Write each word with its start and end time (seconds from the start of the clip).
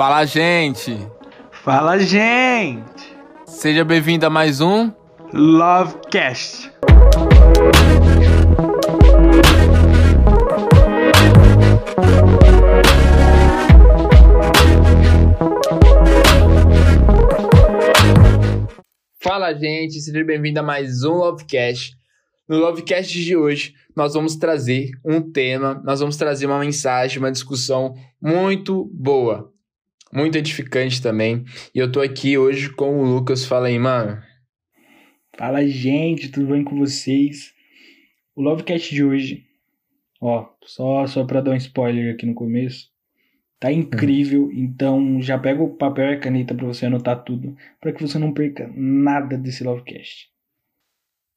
Fala, 0.00 0.24
gente! 0.24 0.96
Fala, 1.62 1.98
gente! 1.98 3.14
Seja 3.44 3.84
bem-vindo 3.84 4.24
a 4.24 4.30
mais 4.30 4.62
um 4.62 4.90
Lovecast. 5.30 6.72
Fala, 19.22 19.52
gente! 19.52 20.00
Seja 20.00 20.24
bem-vindo 20.24 20.60
a 20.60 20.62
mais 20.62 21.04
um 21.04 21.12
Lovecast. 21.12 21.94
No 22.48 22.56
Lovecast 22.56 23.22
de 23.22 23.36
hoje, 23.36 23.74
nós 23.94 24.14
vamos 24.14 24.34
trazer 24.36 24.92
um 25.04 25.20
tema, 25.20 25.78
nós 25.84 26.00
vamos 26.00 26.16
trazer 26.16 26.46
uma 26.46 26.58
mensagem, 26.58 27.18
uma 27.18 27.30
discussão 27.30 27.94
muito 28.18 28.86
boa, 28.94 29.52
muito 30.12 30.36
edificante 30.36 31.02
também. 31.02 31.44
E 31.74 31.78
eu 31.78 31.90
tô 31.90 32.00
aqui 32.00 32.36
hoje 32.36 32.70
com 32.70 33.00
o 33.00 33.04
Lucas. 33.04 33.44
Fala 33.44 33.68
aí, 33.68 33.78
mano. 33.78 34.22
Fala, 35.36 35.66
gente, 35.66 36.28
tudo 36.28 36.48
bem 36.48 36.62
com 36.62 36.78
vocês? 36.78 37.54
O 38.34 38.42
Lovecast 38.42 38.94
de 38.94 39.04
hoje, 39.04 39.46
ó, 40.20 40.48
só, 40.64 41.06
só 41.06 41.24
pra 41.24 41.40
dar 41.40 41.52
um 41.52 41.56
spoiler 41.56 42.14
aqui 42.14 42.26
no 42.26 42.34
começo, 42.34 42.88
tá 43.58 43.72
incrível, 43.72 44.50
então 44.52 45.20
já 45.20 45.38
pega 45.38 45.62
o 45.62 45.76
papel 45.76 46.10
e 46.10 46.14
a 46.14 46.18
caneta 46.18 46.54
pra 46.54 46.66
você 46.66 46.86
anotar 46.86 47.22
tudo, 47.22 47.56
pra 47.80 47.92
que 47.92 48.00
você 48.00 48.18
não 48.18 48.32
perca 48.32 48.70
nada 48.74 49.36
desse 49.36 49.64
Lovecast. 49.64 50.30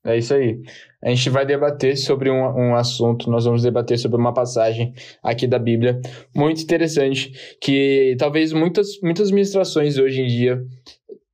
É 0.06 0.18
isso 0.18 0.34
aí. 0.34 0.62
A 1.02 1.10
gente 1.10 1.30
vai 1.30 1.46
debater 1.46 1.98
sobre 1.98 2.30
um, 2.30 2.36
um 2.36 2.76
assunto, 2.76 3.30
nós 3.30 3.46
vamos 3.46 3.64
debater 3.64 3.98
sobre 3.98 4.20
uma 4.20 4.34
passagem 4.34 4.94
aqui 5.22 5.48
da 5.48 5.58
Bíblia 5.58 6.02
muito 6.36 6.62
interessante, 6.62 7.32
que 7.62 8.16
talvez 8.20 8.52
muitas, 8.52 9.00
muitas 9.02 9.32
ministrações 9.32 9.98
hoje 9.98 10.22
em 10.22 10.28
dia 10.28 10.62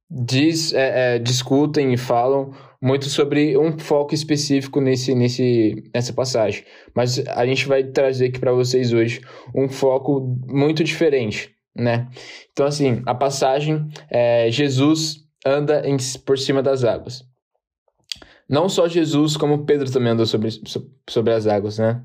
diz, 0.10 0.74
é, 0.74 1.16
é, 1.16 1.20
discutem 1.20 1.94
e 1.94 1.98
falam 1.98 2.52
muito 2.82 3.06
sobre 3.06 3.58
um 3.58 3.78
foco 3.78 4.14
específico 4.14 4.80
nesse, 4.80 5.14
nesse, 5.14 5.84
nessa 5.94 6.14
passagem. 6.14 6.64
Mas 6.96 7.20
a 7.28 7.46
gente 7.46 7.68
vai 7.68 7.84
trazer 7.84 8.28
aqui 8.28 8.40
para 8.40 8.54
vocês 8.54 8.94
hoje 8.94 9.22
um 9.54 9.68
foco 9.68 10.38
muito 10.48 10.84
diferente, 10.84 11.52
né? 11.76 12.08
Então, 12.52 12.66
assim, 12.66 13.02
a 13.06 13.14
passagem 13.14 13.88
é 14.10 14.50
Jesus 14.50 15.26
anda 15.46 15.88
em, 15.88 15.98
por 16.26 16.38
cima 16.38 16.64
das 16.64 16.84
águas. 16.84 17.29
Não 18.50 18.68
só 18.68 18.88
Jesus, 18.88 19.38
como 19.38 19.66
Pedro 19.66 19.92
também 19.92 20.12
andou 20.12 20.26
sobre, 20.26 20.50
sobre 21.08 21.34
as 21.34 21.46
águas, 21.46 21.78
né? 21.78 22.04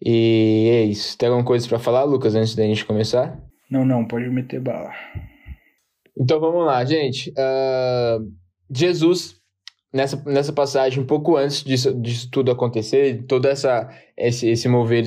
E 0.00 0.68
é 0.70 0.84
isso. 0.84 1.18
Tem 1.18 1.28
alguma 1.28 1.44
coisa 1.44 1.68
para 1.68 1.78
falar, 1.78 2.04
Lucas, 2.04 2.34
antes 2.34 2.54
da 2.54 2.62
gente 2.62 2.84
começar? 2.84 3.40
Não, 3.68 3.84
não, 3.84 4.06
pode 4.06 4.28
meter 4.28 4.60
bala. 4.60 4.92
Então 6.16 6.38
vamos 6.38 6.64
lá, 6.64 6.84
gente. 6.84 7.30
Uh, 7.30 8.30
Jesus, 8.70 9.41
nessa, 9.92 10.22
nessa 10.24 10.52
passagem, 10.52 11.02
um 11.02 11.06
pouco 11.06 11.36
antes 11.36 11.62
disso, 11.62 11.92
disso 11.94 12.28
tudo 12.30 12.50
acontecer, 12.50 13.24
todo 13.28 13.46
essa, 13.46 13.88
esse, 14.16 14.48
esse 14.48 14.68
mover 14.68 15.04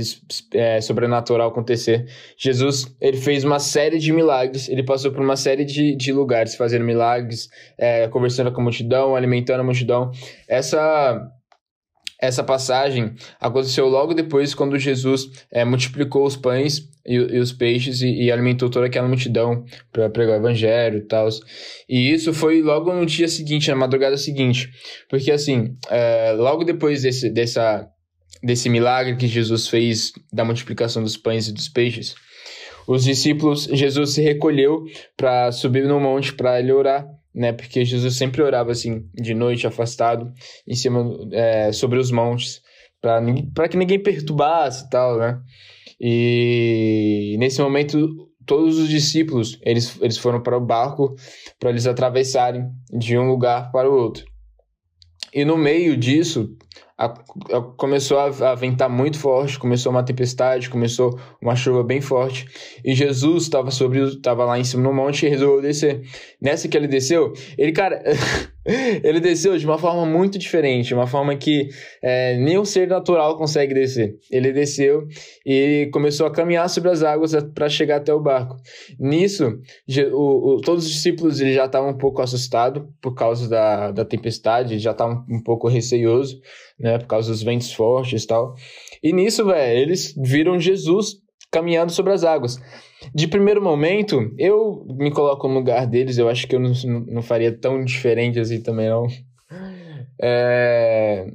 é, 0.53 0.79
sobrenatural 0.79 1.49
acontecer, 1.49 2.05
Jesus 2.37 2.95
ele 3.01 3.17
fez 3.17 3.43
uma 3.43 3.59
série 3.59 3.97
de 3.97 4.13
milagres, 4.13 4.69
ele 4.69 4.83
passou 4.83 5.11
por 5.11 5.21
uma 5.21 5.35
série 5.35 5.65
de, 5.65 5.95
de 5.95 6.13
lugares 6.13 6.55
fazendo 6.55 6.85
milagres, 6.85 7.49
é, 7.77 8.07
conversando 8.07 8.51
com 8.51 8.61
a 8.61 8.63
multidão, 8.63 9.15
alimentando 9.15 9.61
a 9.61 9.63
multidão. 9.63 10.11
Essa 10.47 11.31
essa 12.19 12.43
passagem 12.43 13.13
aconteceu 13.39 13.87
logo 13.87 14.13
depois, 14.13 14.53
quando 14.53 14.77
Jesus 14.79 15.29
é, 15.51 15.65
multiplicou 15.65 16.25
os 16.25 16.35
pães 16.35 16.89
e, 17.05 17.15
e 17.15 17.39
os 17.39 17.51
peixes 17.51 18.01
e, 18.01 18.07
e, 18.07 18.31
alimentou 18.31 18.69
toda 18.69 18.85
aquela 18.85 19.07
multidão 19.07 19.65
para 19.91 20.09
pregar 20.09 20.35
o 20.35 20.39
evangelho 20.39 20.99
e 20.99 21.07
tal. 21.07 21.27
E 21.87 22.11
isso 22.11 22.33
foi 22.33 22.61
logo 22.61 22.93
no 22.93 23.05
dia 23.05 23.27
seguinte, 23.27 23.69
na 23.69 23.75
madrugada 23.75 24.17
seguinte. 24.17 24.69
Porque, 25.09 25.31
assim, 25.31 25.75
é, 25.89 26.31
logo 26.33 26.63
depois 26.63 27.03
desse, 27.03 27.29
dessa, 27.29 27.87
desse 28.41 28.69
milagre 28.69 29.15
que 29.17 29.27
Jesus 29.27 29.67
fez 29.67 30.11
da 30.31 30.45
multiplicação 30.45 31.03
dos 31.03 31.17
pães 31.17 31.47
e 31.47 31.53
dos 31.53 31.67
peixes, 31.67 32.15
os 32.87 33.03
discípulos, 33.03 33.63
Jesus 33.71 34.11
se 34.11 34.21
recolheu 34.21 34.83
para 35.17 35.51
subir 35.51 35.87
no 35.87 35.99
monte 35.99 36.33
para 36.33 36.59
ele 36.59 36.71
orar 36.71 37.05
né? 37.35 37.51
Porque 37.51 37.83
Jesus 37.83 38.15
sempre 38.15 38.41
orava 38.41 38.71
assim, 38.71 39.03
de 39.13 39.33
noite, 39.33 39.67
afastado, 39.67 40.31
em 40.65 40.73
cima, 40.73 41.05
é, 41.33 41.71
sobre 41.71 41.99
os 41.99 42.09
montes, 42.09 42.61
para 43.01 43.67
que 43.67 43.77
ninguém 43.77 44.01
perturbasse 44.01 44.85
e 44.85 44.89
tal, 44.89 45.17
né? 45.17 45.39
E 45.99 47.35
nesse 47.37 47.61
momento, 47.61 48.29
todos 48.45 48.79
os 48.79 48.89
discípulos, 48.89 49.59
eles, 49.63 49.99
eles 50.01 50.17
foram 50.17 50.41
para 50.41 50.57
o 50.57 50.65
barco 50.65 51.15
para 51.59 51.69
eles 51.69 51.85
atravessarem 51.85 52.69
de 52.91 53.17
um 53.17 53.27
lugar 53.27 53.71
para 53.71 53.89
o 53.89 53.93
outro. 53.93 54.25
E 55.33 55.43
no 55.43 55.57
meio 55.57 55.97
disso, 55.97 56.55
a, 56.97 57.05
a, 57.05 57.61
começou 57.77 58.17
a, 58.17 58.25
a, 58.25 58.55
ventar 58.55 58.89
muito 58.89 59.19
forte, 59.19 59.59
começou 59.59 59.91
uma 59.91 60.03
tempestade, 60.03 60.69
começou 60.69 61.19
uma 61.41 61.55
chuva 61.55 61.83
bem 61.83 61.99
forte. 61.99 62.47
E 62.83 62.95
Jesus 62.95 63.43
estava 63.43 63.69
sobre, 63.71 64.01
estava 64.01 64.45
lá 64.45 64.57
em 64.57 64.63
cima 64.63 64.83
no 64.83 64.93
monte 64.93 65.25
e 65.25 65.29
resolveu 65.29 65.61
descer. 65.61 66.01
Nessa 66.41 66.67
que 66.67 66.77
ele 66.77 66.87
desceu, 66.87 67.33
ele, 67.57 67.71
cara, 67.71 68.01
ele 68.65 69.19
desceu 69.19 69.55
de 69.57 69.65
uma 69.65 69.77
forma 69.77 70.05
muito 70.05 70.39
diferente, 70.39 70.93
uma 70.93 71.05
forma 71.05 71.35
que 71.35 71.69
é, 72.01 72.35
nem 72.37 72.57
um 72.57 72.65
ser 72.65 72.87
natural 72.87 73.37
consegue 73.37 73.73
descer. 73.73 74.15
Ele 74.31 74.51
desceu 74.51 75.07
e 75.45 75.87
começou 75.93 76.25
a 76.25 76.31
caminhar 76.31 76.67
sobre 76.69 76.89
as 76.89 77.03
águas 77.03 77.33
para 77.53 77.69
chegar 77.69 77.97
até 77.97 78.13
o 78.13 78.19
barco. 78.19 78.55
Nisso, 78.99 79.59
o, 80.11 80.55
o, 80.55 80.61
todos 80.61 80.85
os 80.85 80.91
discípulos 80.91 81.39
ele 81.39 81.53
já 81.53 81.65
estavam 81.65 81.91
um 81.91 81.97
pouco 81.97 82.21
assustados 82.21 82.83
por 83.01 83.13
causa 83.13 83.47
da, 83.47 83.91
da 83.91 84.03
tempestade, 84.03 84.79
já 84.79 84.91
estavam 84.91 85.23
um 85.29 85.43
pouco 85.43 85.67
receioso, 85.67 86.41
né, 86.79 86.97
por 86.97 87.07
causa 87.07 87.31
dos 87.31 87.43
ventos 87.43 87.71
fortes 87.71 88.23
e 88.23 88.27
tal. 88.27 88.55
E 89.03 89.13
nisso, 89.13 89.45
velho, 89.45 89.79
eles 89.79 90.15
viram 90.17 90.59
Jesus 90.59 91.24
caminhando 91.55 91.93
sobre 91.93 92.11
as 92.11 92.25
águas. 92.25 92.59
De 93.13 93.29
primeiro 93.29 93.61
momento, 93.61 94.29
eu 94.37 94.85
me 94.89 95.09
coloco 95.09 95.47
no 95.47 95.53
lugar 95.53 95.87
deles, 95.87 96.17
eu 96.17 96.27
acho 96.27 96.45
que 96.45 96.55
eu 96.55 96.59
não, 96.59 96.73
não 97.07 97.21
faria 97.21 97.57
tão 97.57 97.81
diferente 97.85 98.37
assim 98.37 98.61
também, 98.61 98.89
não. 98.89 99.07
É... 100.21 101.31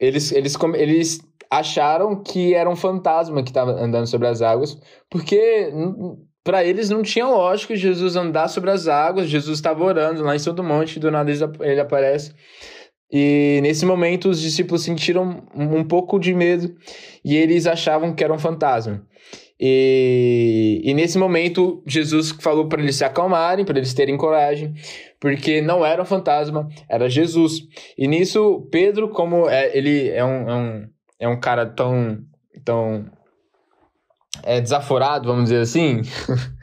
Eles, 0.00 0.32
eles, 0.32 0.56
eles 0.74 1.20
acharam 1.50 2.22
que 2.22 2.54
era 2.54 2.70
um 2.70 2.76
fantasma 2.76 3.42
que 3.42 3.50
estava 3.50 3.72
andando 3.72 4.06
sobre 4.06 4.28
as 4.28 4.40
águas, 4.40 4.78
porque 5.10 5.70
para 6.42 6.64
eles 6.64 6.88
não 6.88 7.02
tinha 7.02 7.26
lógica 7.26 7.76
Jesus 7.76 8.16
andar 8.16 8.48
sobre 8.48 8.70
as 8.70 8.88
águas, 8.88 9.28
Jesus 9.28 9.58
estava 9.58 9.84
orando 9.84 10.22
lá 10.22 10.34
em 10.34 10.38
cima 10.38 10.54
do 10.54 10.64
monte, 10.64 10.98
do 10.98 11.10
nada 11.10 11.30
ele 11.60 11.80
aparece. 11.80 12.32
E 13.10 13.58
nesse 13.62 13.84
momento 13.84 14.30
os 14.30 14.40
discípulos 14.40 14.82
sentiram 14.82 15.42
um 15.54 15.84
pouco 15.84 16.18
de 16.18 16.32
medo 16.34 16.74
e 17.24 17.36
eles 17.36 17.66
achavam 17.66 18.14
que 18.14 18.22
era 18.22 18.32
um 18.32 18.38
fantasma. 18.38 19.02
E, 19.60 20.80
e 20.84 20.94
nesse 20.94 21.18
momento, 21.18 21.82
Jesus 21.84 22.30
falou 22.30 22.68
para 22.68 22.80
eles 22.80 22.96
se 22.96 23.04
acalmarem, 23.04 23.64
para 23.64 23.78
eles 23.78 23.92
terem 23.92 24.16
coragem, 24.16 24.72
porque 25.18 25.60
não 25.60 25.84
era 25.84 26.00
um 26.00 26.06
fantasma, 26.06 26.68
era 26.88 27.08
Jesus. 27.08 27.62
E 27.96 28.06
nisso, 28.06 28.68
Pedro, 28.70 29.08
como 29.08 29.48
é, 29.48 29.76
ele 29.76 30.08
é 30.10 30.24
um, 30.24 30.48
é 30.48 30.54
um, 30.54 30.88
é 31.20 31.28
um 31.28 31.40
cara 31.40 31.66
tão, 31.66 32.18
tão 32.64 33.06
é, 34.44 34.60
desaforado, 34.60 35.28
vamos 35.28 35.44
dizer 35.44 35.60
assim, 35.62 36.02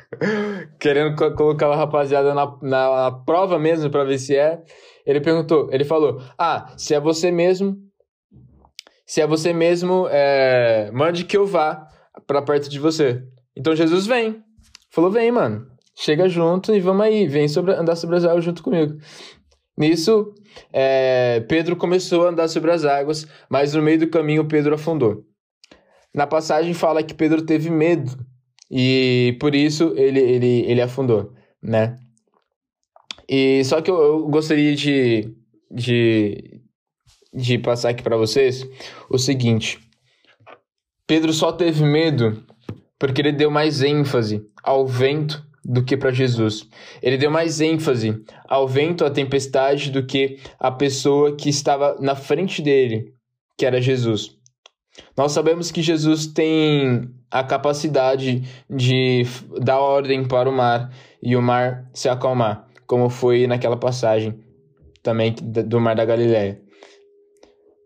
querendo 0.79 1.15
co 1.17 1.31
colocar 1.35 1.67
a 1.67 1.75
rapaziada 1.75 2.33
na, 2.33 2.45
na, 2.61 3.03
na 3.03 3.11
prova 3.11 3.59
mesmo 3.59 3.89
para 3.89 4.05
ver 4.05 4.19
se 4.19 4.37
é, 4.37 4.61
ele 5.05 5.19
perguntou, 5.19 5.67
ele 5.71 5.83
falou: 5.83 6.21
Ah, 6.37 6.73
se 6.77 6.93
é 6.93 6.99
você 6.99 7.29
mesmo, 7.29 7.75
se 9.05 9.19
é 9.19 9.27
você 9.27 9.51
mesmo, 9.51 10.07
é, 10.09 10.89
mande 10.93 11.25
que 11.25 11.35
eu 11.35 11.45
vá 11.45 11.87
para 12.25 12.41
perto 12.41 12.69
de 12.69 12.79
você. 12.79 13.23
Então 13.55 13.75
Jesus 13.75 14.05
vem. 14.05 14.43
Falou: 14.89 15.11
vem, 15.11 15.31
mano. 15.31 15.67
Chega 15.95 16.27
junto 16.27 16.73
e 16.73 16.79
vamos 16.79 17.05
aí. 17.05 17.27
Vem 17.27 17.47
sobre, 17.47 17.73
andar 17.73 17.95
sobre 17.95 18.17
as 18.17 18.25
águas 18.25 18.43
junto 18.43 18.61
comigo. 18.61 18.97
Nisso, 19.77 20.33
é, 20.71 21.41
Pedro 21.49 21.75
começou 21.75 22.25
a 22.25 22.29
andar 22.29 22.47
sobre 22.47 22.71
as 22.71 22.85
águas, 22.85 23.27
mas 23.49 23.73
no 23.73 23.81
meio 23.81 23.99
do 23.99 24.09
caminho 24.09 24.47
Pedro 24.47 24.75
afundou. 24.75 25.25
Na 26.13 26.25
passagem 26.25 26.73
fala 26.73 27.03
que 27.03 27.13
Pedro 27.13 27.41
teve 27.41 27.69
medo 27.69 28.17
e 28.71 29.37
por 29.39 29.53
isso 29.53 29.93
ele, 29.97 30.19
ele, 30.19 30.61
ele 30.65 30.81
afundou, 30.81 31.33
né? 31.61 31.97
E 33.27 33.63
só 33.65 33.81
que 33.81 33.91
eu, 33.91 34.01
eu 34.01 34.27
gostaria 34.27 34.73
de, 34.75 35.35
de, 35.69 36.61
de 37.33 37.57
passar 37.57 37.89
aqui 37.89 38.01
para 38.01 38.15
vocês 38.15 38.65
o 39.09 39.17
seguinte: 39.17 39.79
Pedro 41.07 41.33
só 41.33 41.51
teve 41.51 41.83
medo 41.83 42.43
porque 42.97 43.21
ele 43.21 43.31
deu 43.31 43.51
mais 43.51 43.81
ênfase 43.81 44.41
ao 44.63 44.87
vento 44.87 45.45
do 45.63 45.83
que 45.83 45.97
para 45.97 46.11
Jesus. 46.11 46.67
Ele 47.01 47.17
deu 47.17 47.29
mais 47.29 47.59
ênfase 47.59 48.23
ao 48.47 48.67
vento, 48.67 49.03
à 49.03 49.09
tempestade, 49.09 49.91
do 49.91 50.05
que 50.05 50.37
a 50.59 50.71
pessoa 50.71 51.35
que 51.35 51.49
estava 51.49 51.97
na 51.99 52.15
frente 52.15 52.61
dele, 52.61 53.13
que 53.57 53.65
era 53.65 53.81
Jesus. 53.81 54.37
Nós 55.17 55.31
sabemos 55.31 55.71
que 55.71 55.81
Jesus 55.81 56.27
tem 56.27 57.09
a 57.29 57.43
capacidade 57.43 58.43
de 58.69 59.23
dar 59.61 59.79
ordem 59.79 60.25
para 60.25 60.49
o 60.49 60.53
mar 60.53 60.89
e 61.21 61.35
o 61.35 61.41
mar 61.41 61.89
se 61.93 62.07
acalmar, 62.07 62.67
como 62.87 63.09
foi 63.09 63.47
naquela 63.47 63.75
passagem 63.75 64.39
também 65.05 65.35
do 65.39 65.79
Mar 65.79 65.95
da 65.95 66.03
Galileia. 66.03 66.59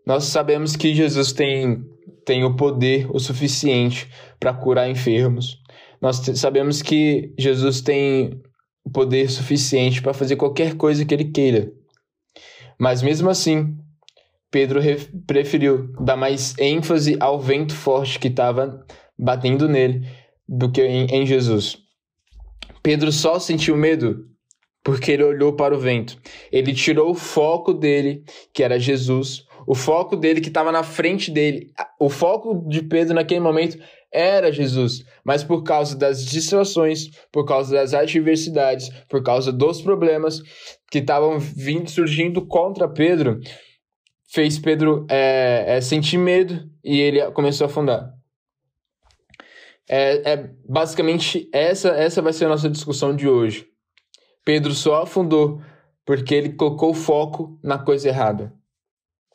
Nós 0.06 0.24
sabemos 0.24 0.74
que 0.74 0.94
Jesus 0.94 1.32
tem, 1.32 1.84
tem 2.30 2.44
o 2.44 2.54
poder 2.54 3.08
o 3.12 3.18
suficiente 3.18 4.08
para 4.38 4.54
curar 4.54 4.88
enfermos. 4.88 5.58
Nós 6.00 6.18
sabemos 6.36 6.80
que 6.80 7.34
Jesus 7.36 7.80
tem 7.80 8.40
o 8.84 8.90
poder 8.90 9.28
suficiente 9.28 10.00
para 10.00 10.14
fazer 10.14 10.36
qualquer 10.36 10.76
coisa 10.76 11.04
que 11.04 11.12
ele 11.12 11.24
queira. 11.24 11.72
Mas 12.78 13.02
mesmo 13.02 13.28
assim, 13.28 13.76
Pedro 14.48 14.80
preferiu 15.26 15.92
dar 16.00 16.16
mais 16.16 16.56
ênfase 16.56 17.16
ao 17.18 17.40
vento 17.40 17.74
forte 17.74 18.20
que 18.20 18.28
estava 18.28 18.86
batendo 19.18 19.68
nele 19.68 20.06
do 20.48 20.70
que 20.70 20.86
em, 20.86 21.06
em 21.06 21.26
Jesus. 21.26 21.78
Pedro 22.80 23.10
só 23.10 23.40
sentiu 23.40 23.76
medo 23.76 24.24
porque 24.84 25.10
ele 25.10 25.24
olhou 25.24 25.54
para 25.54 25.74
o 25.74 25.80
vento. 25.80 26.16
Ele 26.52 26.72
tirou 26.74 27.10
o 27.10 27.14
foco 27.14 27.74
dele, 27.74 28.22
que 28.54 28.62
era 28.62 28.78
Jesus, 28.78 29.44
o 29.70 29.74
foco 29.76 30.16
dele 30.16 30.40
que 30.40 30.48
estava 30.48 30.72
na 30.72 30.82
frente 30.82 31.30
dele. 31.30 31.72
O 31.96 32.10
foco 32.10 32.68
de 32.68 32.82
Pedro 32.82 33.14
naquele 33.14 33.38
momento 33.38 33.78
era 34.12 34.50
Jesus, 34.50 35.04
mas 35.24 35.44
por 35.44 35.62
causa 35.62 35.96
das 35.96 36.24
distrações, 36.24 37.08
por 37.30 37.44
causa 37.44 37.76
das 37.76 37.94
adversidades, 37.94 38.88
por 39.08 39.22
causa 39.22 39.52
dos 39.52 39.80
problemas 39.80 40.42
que 40.90 40.98
estavam 40.98 41.38
vindo 41.38 41.88
surgindo 41.88 42.44
contra 42.44 42.88
Pedro, 42.88 43.38
fez 44.28 44.58
Pedro 44.58 45.06
é, 45.08 45.76
é, 45.76 45.80
sentir 45.80 46.18
medo 46.18 46.68
e 46.82 46.98
ele 46.98 47.30
começou 47.30 47.68
a 47.68 47.70
afundar. 47.70 48.10
É, 49.88 50.32
é, 50.32 50.50
basicamente 50.68 51.48
essa 51.52 51.90
essa 51.90 52.20
vai 52.20 52.32
ser 52.32 52.46
a 52.46 52.48
nossa 52.48 52.68
discussão 52.68 53.14
de 53.14 53.28
hoje. 53.28 53.68
Pedro 54.44 54.74
só 54.74 55.02
afundou 55.02 55.62
porque 56.04 56.34
ele 56.34 56.54
colocou 56.54 56.90
o 56.90 56.94
foco 56.94 57.56
na 57.62 57.78
coisa 57.78 58.08
errada, 58.08 58.52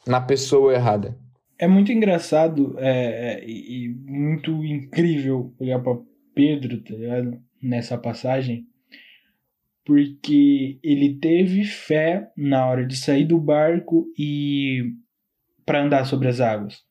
na 0.07 0.22
pessoa 0.22 0.74
errada. 0.74 1.18
É 1.57 1.68
muito 1.68 1.92
engraçado 1.92 2.75
é, 2.78 3.40
é 3.40 3.50
e 3.50 3.90
muito 3.90 4.52
incrível 4.63 5.54
olhar 5.60 5.80
para 5.80 5.98
Pedro 6.34 6.81
tá 6.81 6.94
ligado? 6.94 7.42
nessa 7.62 7.98
passagem, 7.98 8.68
porque 9.86 10.80
ele 10.84 11.18
teve 11.19 11.63
fé 11.63 12.30
na 12.36 12.66
hora 12.68 12.86
de 12.86 12.98
sair 12.98 13.25
do 13.25 13.40
barco 13.40 14.07
e 14.18 14.94
para 15.66 15.84
andar 15.84 16.06
sobre 16.06 16.28
as 16.28 16.42
águas. 16.42 16.84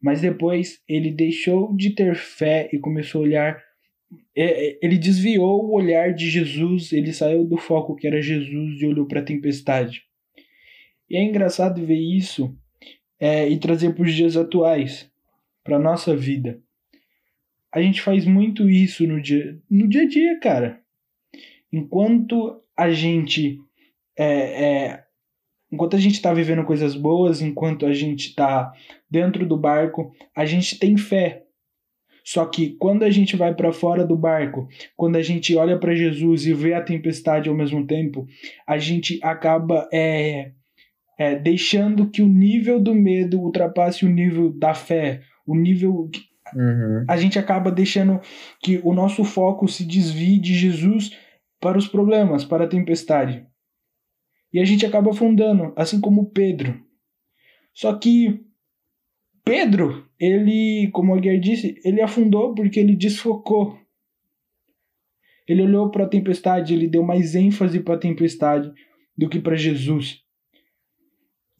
Mas 0.00 0.20
depois 0.20 0.82
ele 0.88 1.12
deixou 1.12 1.74
de 1.76 1.90
ter 1.90 2.16
fé 2.16 2.68
e 2.72 2.78
começou 2.78 3.20
a 3.20 3.24
olhar. 3.24 3.62
É, 4.36 4.70
é, 4.70 4.78
ele 4.82 4.98
desviou 4.98 5.64
o 5.64 5.74
olhar 5.74 6.12
de 6.12 6.28
Jesus, 6.28 6.92
ele 6.92 7.12
saiu 7.12 7.44
do 7.44 7.56
foco 7.56 7.94
que 7.94 8.06
era 8.06 8.20
Jesus 8.20 8.80
e 8.80 8.86
olhou 8.86 9.06
para 9.06 9.20
a 9.20 9.24
tempestade. 9.24 10.02
E 11.12 11.16
é 11.18 11.22
engraçado 11.22 11.84
ver 11.84 12.00
isso 12.00 12.56
é, 13.20 13.46
e 13.46 13.58
trazer 13.58 13.94
para 13.94 14.04
os 14.04 14.14
dias 14.14 14.34
atuais, 14.34 15.12
para 15.62 15.78
nossa 15.78 16.16
vida. 16.16 16.58
A 17.70 17.82
gente 17.82 18.00
faz 18.00 18.24
muito 18.24 18.70
isso 18.70 19.06
no 19.06 19.20
dia, 19.20 19.60
no 19.70 19.86
dia 19.86 20.02
a 20.04 20.08
dia, 20.08 20.40
cara. 20.40 20.80
Enquanto 21.70 22.62
a 22.74 22.90
gente 22.90 23.60
é, 24.18 24.24
é, 24.24 25.04
enquanto 25.70 25.96
a 25.96 25.98
gente 25.98 26.14
está 26.14 26.32
vivendo 26.32 26.64
coisas 26.64 26.94
boas, 26.94 27.42
enquanto 27.42 27.84
a 27.84 27.92
gente 27.92 28.28
está 28.28 28.72
dentro 29.10 29.46
do 29.46 29.56
barco, 29.56 30.14
a 30.34 30.46
gente 30.46 30.78
tem 30.78 30.96
fé. 30.96 31.44
Só 32.24 32.46
que 32.46 32.70
quando 32.78 33.02
a 33.02 33.10
gente 33.10 33.36
vai 33.36 33.54
para 33.54 33.70
fora 33.70 34.06
do 34.06 34.16
barco, 34.16 34.66
quando 34.96 35.16
a 35.16 35.22
gente 35.22 35.54
olha 35.56 35.78
para 35.78 35.94
Jesus 35.94 36.46
e 36.46 36.54
vê 36.54 36.72
a 36.72 36.82
tempestade 36.82 37.50
ao 37.50 37.54
mesmo 37.54 37.86
tempo, 37.86 38.26
a 38.66 38.78
gente 38.78 39.18
acaba 39.22 39.86
é, 39.92 40.52
é, 41.18 41.34
deixando 41.36 42.10
que 42.10 42.22
o 42.22 42.28
nível 42.28 42.80
do 42.80 42.94
medo 42.94 43.40
ultrapasse 43.40 44.04
o 44.04 44.08
nível 44.08 44.52
da 44.52 44.74
fé, 44.74 45.22
o 45.46 45.54
nível. 45.54 46.10
Uhum. 46.54 47.04
A 47.08 47.16
gente 47.16 47.38
acaba 47.38 47.70
deixando 47.70 48.20
que 48.60 48.80
o 48.82 48.92
nosso 48.92 49.24
foco 49.24 49.68
se 49.68 49.84
desvie 49.84 50.38
de 50.38 50.54
Jesus 50.54 51.16
para 51.60 51.78
os 51.78 51.86
problemas, 51.86 52.44
para 52.44 52.64
a 52.64 52.68
tempestade. 52.68 53.46
E 54.52 54.60
a 54.60 54.64
gente 54.64 54.84
acaba 54.84 55.10
afundando, 55.10 55.72
assim 55.76 56.00
como 56.00 56.30
Pedro. 56.30 56.78
Só 57.72 57.94
que 57.94 58.44
Pedro, 59.44 60.06
ele, 60.20 60.90
como 60.92 61.12
o 61.12 61.16
Aguiar 61.16 61.38
disse, 61.40 61.80
ele 61.84 62.02
afundou 62.02 62.54
porque 62.54 62.78
ele 62.78 62.94
desfocou. 62.94 63.78
Ele 65.48 65.62
olhou 65.62 65.90
para 65.90 66.04
a 66.04 66.08
tempestade, 66.08 66.74
ele 66.74 66.86
deu 66.86 67.02
mais 67.02 67.34
ênfase 67.34 67.80
para 67.80 67.94
a 67.94 67.98
tempestade 67.98 68.72
do 69.16 69.28
que 69.28 69.40
para 69.40 69.56
Jesus. 69.56 70.22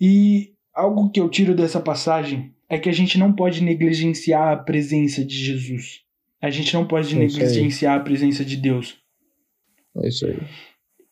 E 0.04 0.54
algo 0.74 1.10
que 1.10 1.20
eu 1.20 1.28
tiro 1.28 1.54
dessa 1.54 1.78
passagem 1.78 2.52
é 2.68 2.76
que 2.76 2.88
a 2.88 2.92
gente 2.92 3.16
não 3.16 3.32
pode 3.32 3.62
negligenciar 3.62 4.48
a 4.48 4.56
presença 4.56 5.24
de 5.24 5.36
Jesus. 5.36 6.00
A 6.40 6.50
gente 6.50 6.74
não 6.74 6.84
pode 6.84 7.14
é 7.14 7.18
negligenciar 7.20 7.96
a 7.96 8.02
presença 8.02 8.44
de 8.44 8.56
Deus. 8.56 8.98
É 9.98 10.08
isso 10.08 10.26
aí. 10.26 10.40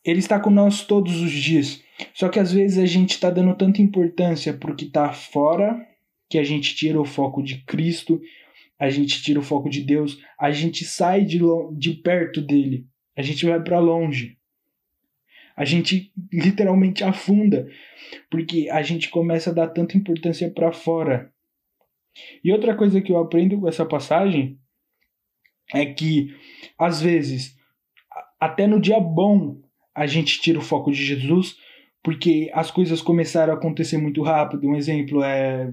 Ele 0.04 0.18
está 0.18 0.40
conosco 0.40 0.88
todos 0.88 1.20
os 1.20 1.30
dias. 1.30 1.80
Só 2.12 2.28
que 2.28 2.40
às 2.40 2.52
vezes 2.52 2.78
a 2.78 2.86
gente 2.86 3.10
está 3.10 3.30
dando 3.30 3.54
tanta 3.54 3.80
importância 3.80 4.52
para 4.52 4.72
o 4.72 4.74
que 4.74 4.86
está 4.86 5.12
fora 5.12 5.86
que 6.28 6.38
a 6.38 6.42
gente 6.42 6.74
tira 6.74 7.00
o 7.00 7.04
foco 7.04 7.42
de 7.42 7.64
Cristo, 7.64 8.20
a 8.76 8.90
gente 8.90 9.22
tira 9.22 9.38
o 9.38 9.42
foco 9.42 9.70
de 9.70 9.82
Deus, 9.82 10.18
a 10.36 10.50
gente 10.50 10.84
sai 10.84 11.24
de, 11.24 11.38
de 11.76 11.94
perto 11.94 12.40
dele, 12.40 12.86
a 13.16 13.22
gente 13.22 13.46
vai 13.46 13.62
para 13.62 13.78
longe. 13.78 14.36
A 15.60 15.64
gente 15.66 16.10
literalmente 16.32 17.04
afunda, 17.04 17.68
porque 18.30 18.70
a 18.70 18.80
gente 18.80 19.10
começa 19.10 19.50
a 19.50 19.52
dar 19.52 19.68
tanta 19.68 19.94
importância 19.94 20.50
para 20.50 20.72
fora. 20.72 21.30
E 22.42 22.50
outra 22.50 22.74
coisa 22.74 22.98
que 23.02 23.12
eu 23.12 23.18
aprendo 23.18 23.60
com 23.60 23.68
essa 23.68 23.84
passagem 23.84 24.58
é 25.74 25.84
que, 25.84 26.34
às 26.78 27.02
vezes, 27.02 27.58
até 28.40 28.66
no 28.66 28.80
dia 28.80 28.98
bom, 28.98 29.60
a 29.94 30.06
gente 30.06 30.40
tira 30.40 30.58
o 30.58 30.62
foco 30.62 30.90
de 30.90 31.04
Jesus, 31.04 31.58
porque 32.02 32.50
as 32.54 32.70
coisas 32.70 33.02
começaram 33.02 33.52
a 33.52 33.56
acontecer 33.56 33.98
muito 33.98 34.22
rápido. 34.22 34.66
Um 34.66 34.76
exemplo 34.76 35.22
é 35.22 35.70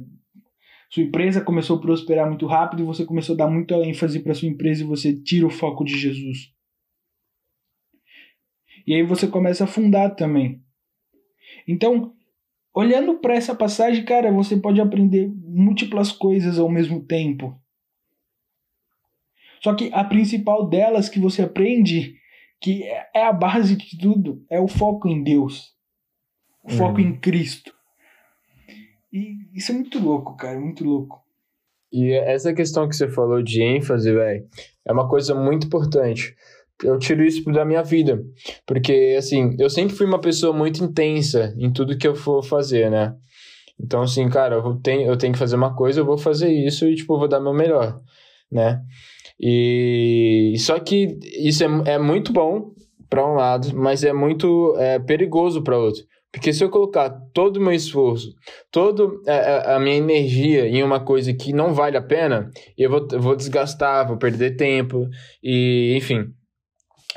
sua 0.90 1.04
empresa 1.04 1.40
começou 1.40 1.78
a 1.78 1.82
prosperar 1.82 2.28
muito 2.28 2.46
rápido 2.46 2.84
e 2.84 2.86
você 2.86 3.06
começou 3.06 3.36
a 3.36 3.38
dar 3.38 3.48
muita 3.48 3.76
ênfase 3.76 4.20
para 4.20 4.34
sua 4.34 4.50
empresa 4.50 4.84
e 4.84 4.86
você 4.86 5.14
tira 5.14 5.48
o 5.48 5.50
foco 5.50 5.86
de 5.86 5.98
Jesus. 5.98 6.57
E 8.88 8.96
aí 8.96 9.04
você 9.04 9.28
começa 9.28 9.66
a 9.66 9.68
afundar 9.68 10.16
também. 10.16 10.64
Então, 11.68 12.14
olhando 12.74 13.20
para 13.20 13.36
essa 13.36 13.54
passagem, 13.54 14.06
cara, 14.06 14.32
você 14.32 14.56
pode 14.56 14.80
aprender 14.80 15.28
múltiplas 15.28 16.12
coisas 16.12 16.58
ao 16.58 16.70
mesmo 16.70 17.06
tempo. 17.06 17.60
Só 19.62 19.76
que 19.76 19.92
a 19.92 20.06
principal 20.06 20.70
delas 20.70 21.10
que 21.10 21.20
você 21.20 21.42
aprende, 21.42 22.16
que 22.62 22.84
é 23.14 23.26
a 23.26 23.34
base 23.34 23.76
de 23.76 23.98
tudo, 23.98 24.46
é 24.50 24.60
o 24.60 24.68
foco 24.68 25.10
em 25.10 25.22
Deus. 25.22 25.76
O 26.64 26.72
uhum. 26.72 26.78
foco 26.78 27.02
em 27.02 27.20
Cristo. 27.20 27.74
E 29.12 29.36
isso 29.54 29.72
é 29.74 29.76
muito 29.76 30.00
louco, 30.00 30.38
cara, 30.38 30.58
muito 30.58 30.86
louco. 30.86 31.22
E 31.92 32.12
essa 32.14 32.54
questão 32.54 32.88
que 32.88 32.96
você 32.96 33.08
falou 33.10 33.42
de 33.42 33.62
ênfase, 33.62 34.14
velho, 34.14 34.48
é 34.86 34.94
uma 34.94 35.10
coisa 35.10 35.34
muito 35.34 35.68
importante. 35.68 36.36
Eu 36.84 37.00
tiro 37.00 37.24
isso 37.24 37.44
da 37.52 37.66
minha 37.66 37.82
vida, 37.82 38.24
porque 38.66 39.16
assim, 39.18 39.56
eu 39.60 39.70
sempre 39.70 39.96
fui 39.96 40.06
uma 40.06 40.20
pessoa 40.20 40.54
muito 40.54 40.84
intensa 40.84 41.56
em 41.58 41.72
tudo 41.72 41.98
que 41.98 42.08
eu 42.08 42.16
for 42.16 42.44
fazer, 42.44 42.92
né? 42.92 43.16
Então, 43.80 44.02
assim, 44.02 44.28
cara, 44.30 44.56
eu 44.56 44.76
tenho, 44.76 45.08
eu 45.08 45.18
tenho 45.18 45.34
que 45.34 45.40
fazer 45.40 45.56
uma 45.56 45.76
coisa, 45.76 46.00
eu 46.00 46.06
vou 46.06 46.18
fazer 46.18 46.52
isso 46.52 46.88
e, 46.88 46.96
tipo, 46.96 47.18
vou 47.18 47.28
dar 47.28 47.40
meu 47.40 47.54
melhor, 47.54 48.00
né? 48.52 48.82
E 49.40 50.56
só 50.58 50.80
que 50.80 51.20
isso 51.40 51.64
é, 51.64 51.94
é 51.94 52.00
muito 52.00 52.34
bom 52.34 52.72
para 53.10 53.26
um 53.26 53.36
lado, 53.36 53.76
mas 53.76 54.04
é 54.04 54.12
muito 54.12 54.76
é, 54.78 55.00
perigoso 55.00 55.62
para 55.62 55.78
outro. 55.78 56.04
Porque 56.32 56.52
se 56.52 56.64
eu 56.64 56.70
colocar 56.70 57.10
todo 57.34 57.58
o 57.58 57.62
meu 57.62 57.72
esforço, 57.72 58.34
toda 58.72 59.04
a, 59.04 59.32
é, 59.32 59.36
é, 59.36 59.76
a, 59.76 59.80
minha 59.80 59.96
energia 59.96 60.68
em 60.68 60.84
uma 60.84 61.00
coisa 61.00 61.34
que 61.34 61.54
não 61.54 61.74
vale 61.74 61.98
a 61.98 62.02
pena, 62.02 62.52
eu 62.78 62.90
vou, 62.90 63.08
vou 63.20 63.36
desgastar, 63.36 64.08
vou 64.08 64.18
perder 64.18 64.56
tempo, 64.56 65.08
e 65.42 65.96
enfim. 65.96 66.34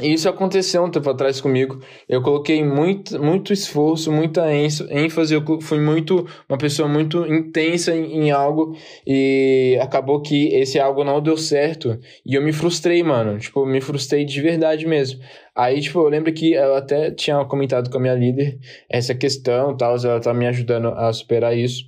Isso 0.02 0.28
aconteceu 0.28 0.82
um 0.84 0.90
tempo 0.90 1.08
atrás 1.10 1.40
comigo. 1.40 1.80
Eu 2.08 2.22
coloquei 2.22 2.64
muito, 2.64 3.22
muito 3.22 3.52
esforço, 3.52 4.10
muita 4.10 4.52
ênfase. 4.52 5.34
Eu 5.34 5.42
fui 5.60 5.78
muito 5.78 6.26
uma 6.48 6.58
pessoa 6.58 6.88
muito 6.88 7.26
intensa 7.26 7.94
em, 7.94 8.26
em, 8.26 8.30
algo 8.30 8.76
e 9.06 9.78
acabou 9.80 10.22
que 10.22 10.48
esse 10.54 10.78
algo 10.78 11.04
não 11.04 11.20
deu 11.20 11.36
certo. 11.36 11.98
E 12.24 12.34
eu 12.34 12.42
me 12.42 12.52
frustrei, 12.52 13.02
mano. 13.02 13.38
Tipo, 13.38 13.66
me 13.66 13.80
frustrei 13.80 14.24
de 14.24 14.40
verdade 14.40 14.86
mesmo. 14.86 15.20
Aí, 15.54 15.80
tipo, 15.80 15.98
eu 15.98 16.08
lembro 16.08 16.32
que 16.32 16.52
eu 16.52 16.74
até 16.74 17.10
tinha 17.10 17.44
comentado 17.44 17.90
com 17.90 17.98
a 17.98 18.00
minha 18.00 18.14
líder 18.14 18.58
essa 18.88 19.14
questão, 19.14 19.76
tal, 19.76 19.96
ela 19.96 20.20
tá 20.20 20.32
me 20.32 20.46
ajudando 20.46 20.88
a 20.88 21.12
superar 21.12 21.56
isso. 21.56 21.84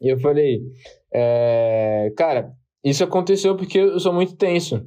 E 0.00 0.08
eu 0.08 0.18
falei, 0.18 0.62
é, 1.12 2.12
cara, 2.16 2.52
isso 2.84 3.04
aconteceu 3.04 3.56
porque 3.56 3.78
eu 3.78 4.00
sou 4.00 4.12
muito 4.12 4.36
tenso, 4.36 4.86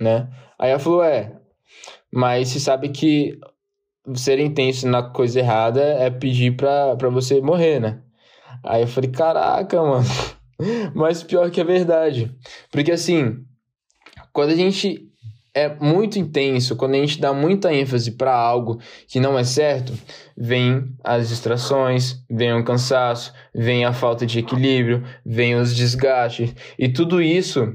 né? 0.00 0.28
Aí 0.58 0.70
ela 0.70 0.80
falou, 0.80 1.04
é, 1.04 1.37
mas 2.12 2.48
você 2.48 2.60
sabe 2.60 2.88
que 2.88 3.38
ser 4.14 4.38
intenso 4.38 4.88
na 4.88 5.02
coisa 5.02 5.40
errada 5.40 5.82
é 5.82 6.10
pedir 6.10 6.56
pra, 6.56 6.96
pra 6.96 7.08
você 7.08 7.40
morrer, 7.40 7.80
né? 7.80 8.00
Aí 8.64 8.82
eu 8.82 8.88
falei, 8.88 9.10
caraca, 9.10 9.80
mano. 9.80 10.06
Mas 10.94 11.22
pior 11.22 11.50
que 11.50 11.60
é 11.60 11.64
verdade. 11.64 12.34
Porque 12.70 12.90
assim, 12.90 13.44
quando 14.32 14.50
a 14.50 14.56
gente 14.56 15.08
é 15.54 15.68
muito 15.80 16.18
intenso, 16.18 16.76
quando 16.76 16.94
a 16.94 16.98
gente 16.98 17.20
dá 17.20 17.32
muita 17.32 17.72
ênfase 17.72 18.12
para 18.12 18.34
algo 18.34 18.80
que 19.08 19.18
não 19.18 19.38
é 19.38 19.44
certo, 19.44 19.92
vem 20.36 20.94
as 21.02 21.28
distrações, 21.28 22.22
vem 22.30 22.52
o 22.52 22.64
cansaço, 22.64 23.32
vem 23.54 23.84
a 23.84 23.92
falta 23.92 24.24
de 24.24 24.38
equilíbrio, 24.38 25.04
vem 25.24 25.56
os 25.56 25.74
desgastes 25.74 26.54
e 26.78 26.88
tudo 26.88 27.20
isso, 27.20 27.74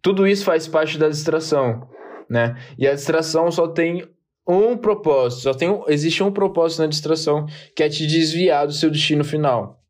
tudo 0.00 0.26
isso 0.26 0.44
faz 0.44 0.66
parte 0.66 0.98
da 0.98 1.08
distração, 1.08 1.88
né? 2.28 2.56
E 2.78 2.86
a 2.86 2.94
distração 2.94 3.50
só 3.50 3.68
tem 3.68 4.06
um 4.46 4.76
propósito, 4.76 5.42
só 5.42 5.54
tem 5.54 5.68
um, 5.68 5.84
existe 5.88 6.22
um 6.22 6.32
propósito 6.32 6.82
na 6.82 6.88
distração, 6.88 7.46
que 7.76 7.82
é 7.82 7.88
te 7.88 8.06
desviar 8.06 8.66
do 8.66 8.72
seu 8.72 8.90
destino 8.90 9.24
final. 9.24 9.80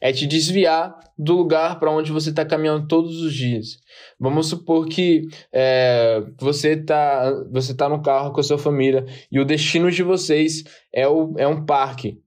É 0.00 0.12
te 0.12 0.26
desviar 0.26 0.96
do 1.18 1.34
lugar 1.34 1.80
para 1.80 1.90
onde 1.90 2.12
você 2.12 2.30
está 2.30 2.44
caminhando 2.44 2.86
todos 2.86 3.20
os 3.20 3.34
dias. 3.34 3.80
Vamos 4.20 4.48
supor 4.48 4.86
que 4.86 5.22
é, 5.52 6.22
você 6.38 6.74
está 6.74 7.32
você 7.50 7.74
tá 7.74 7.88
no 7.88 8.00
carro 8.00 8.32
com 8.32 8.40
a 8.40 8.44
sua 8.44 8.58
família 8.58 9.04
e 9.30 9.40
o 9.40 9.44
destino 9.44 9.90
de 9.90 10.04
vocês 10.04 10.62
é, 10.92 11.08
o, 11.08 11.34
é 11.36 11.48
um 11.48 11.64
parque. 11.66 12.20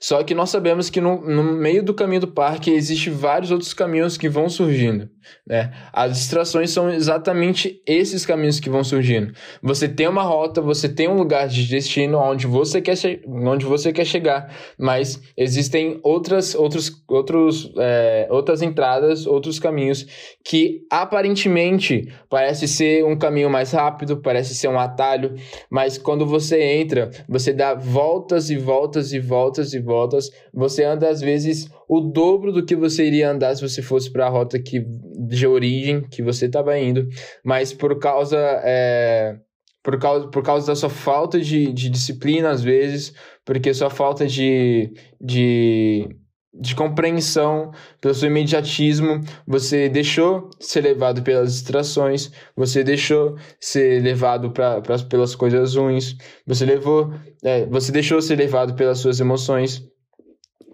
Só 0.00 0.22
que 0.22 0.34
nós 0.34 0.50
sabemos 0.50 0.90
que 0.90 1.00
no, 1.00 1.20
no 1.20 1.42
meio 1.42 1.82
do 1.82 1.94
caminho 1.94 2.22
do 2.22 2.28
parque 2.28 2.70
existem 2.70 3.12
vários 3.12 3.50
outros 3.50 3.72
caminhos 3.72 4.16
que 4.16 4.28
vão 4.28 4.48
surgindo. 4.48 5.08
Né? 5.46 5.72
As 5.92 6.12
distrações 6.16 6.70
são 6.70 6.90
exatamente 6.90 7.80
esses 7.86 8.26
caminhos 8.26 8.60
que 8.60 8.70
vão 8.70 8.84
surgindo. 8.84 9.32
Você 9.62 9.88
tem 9.88 10.06
uma 10.08 10.22
rota, 10.22 10.60
você 10.60 10.88
tem 10.88 11.08
um 11.08 11.16
lugar 11.16 11.48
de 11.48 11.66
destino 11.66 12.18
onde 12.18 12.46
você 12.46 12.80
quer, 12.80 12.94
onde 13.26 13.64
você 13.64 13.92
quer 13.92 14.04
chegar, 14.04 14.52
mas 14.78 15.20
existem 15.36 16.00
outras, 16.02 16.54
outros, 16.54 16.90
outros, 17.08 17.72
é, 17.78 18.28
outras 18.30 18.62
entradas, 18.62 19.26
outros 19.26 19.58
caminhos 19.58 20.06
que 20.44 20.86
aparentemente 20.90 22.12
parece 22.28 22.68
ser 22.68 23.04
um 23.04 23.16
caminho 23.16 23.50
mais 23.50 23.72
rápido, 23.72 24.18
parece 24.18 24.54
ser 24.54 24.68
um 24.68 24.78
atalho, 24.78 25.34
mas 25.70 25.98
quando 25.98 26.26
você 26.26 26.60
entra, 26.62 27.10
você 27.28 27.52
dá 27.52 27.74
voltas 27.74 28.50
e 28.50 28.56
voltas 28.56 29.12
e 29.12 29.18
voltas 29.18 29.72
e 29.74 29.80
voltas, 29.86 30.30
você 30.52 30.84
anda 30.84 31.08
às 31.08 31.20
vezes 31.20 31.70
o 31.88 32.00
dobro 32.00 32.52
do 32.52 32.64
que 32.64 32.76
você 32.76 33.06
iria 33.06 33.30
andar 33.30 33.54
se 33.54 33.66
você 33.66 33.80
fosse 33.80 34.10
para 34.10 34.26
a 34.26 34.28
rota 34.28 34.58
que, 34.58 34.84
de 35.26 35.46
origem 35.46 36.02
que 36.02 36.22
você 36.22 36.46
estava 36.46 36.78
indo, 36.78 37.08
mas 37.44 37.72
por 37.72 37.98
causa, 37.98 38.36
é, 38.64 39.38
por 39.82 39.98
causa, 39.98 40.28
por 40.28 40.42
causa 40.42 40.66
da 40.66 40.74
sua 40.74 40.90
falta 40.90 41.40
de, 41.40 41.72
de 41.72 41.88
disciplina, 41.88 42.50
às 42.50 42.62
vezes, 42.62 43.14
porque 43.44 43.72
sua 43.72 43.88
falta 43.88 44.26
de, 44.26 44.92
de, 45.20 46.08
de 46.58 46.74
compreensão, 46.74 47.72
pelo 48.00 48.14
seu 48.14 48.28
imediatismo, 48.28 49.20
você 49.46 49.88
deixou 49.88 50.50
ser 50.58 50.80
levado 50.82 51.22
pelas 51.22 51.52
distrações, 51.52 52.30
você 52.56 52.82
deixou 52.82 53.36
ser 53.60 54.02
levado 54.02 54.50
pra, 54.50 54.80
pra, 54.80 54.98
pelas 54.98 55.34
coisas 55.34 55.74
ruins, 55.74 56.16
você 56.46 56.64
levou, 56.64 57.12
é, 57.44 57.66
você 57.66 57.92
deixou 57.92 58.20
ser 58.22 58.36
levado 58.36 58.74
pelas 58.74 58.98
suas 58.98 59.20
emoções 59.20 59.82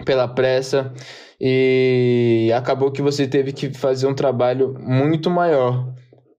pela 0.04 0.26
pressa 0.26 0.92
e 1.40 2.50
acabou 2.54 2.90
que 2.90 3.02
você 3.02 3.26
teve 3.26 3.52
que 3.52 3.72
fazer 3.72 4.06
um 4.06 4.14
trabalho 4.14 4.74
muito 4.80 5.30
maior. 5.30 5.92